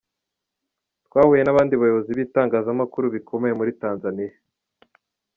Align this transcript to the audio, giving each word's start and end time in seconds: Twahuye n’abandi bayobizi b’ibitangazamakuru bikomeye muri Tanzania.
Twahuye 1.05 1.41
n’abandi 1.43 1.73
bayobizi 1.81 2.11
b’ibitangazamakuru 2.11 3.05
bikomeye 3.15 3.53
muri 3.59 3.71
Tanzania. 3.81 4.31